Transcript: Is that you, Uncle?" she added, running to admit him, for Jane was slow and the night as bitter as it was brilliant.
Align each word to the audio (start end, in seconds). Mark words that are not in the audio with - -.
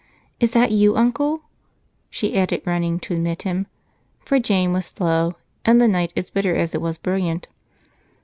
Is 0.39 0.49
that 0.53 0.71
you, 0.71 0.97
Uncle?" 0.97 1.43
she 2.09 2.35
added, 2.35 2.63
running 2.65 2.99
to 3.01 3.13
admit 3.13 3.43
him, 3.43 3.67
for 4.19 4.39
Jane 4.39 4.73
was 4.73 4.87
slow 4.87 5.35
and 5.63 5.79
the 5.79 5.87
night 5.87 6.11
as 6.17 6.31
bitter 6.31 6.55
as 6.55 6.73
it 6.73 6.81
was 6.81 6.97
brilliant. 6.97 7.47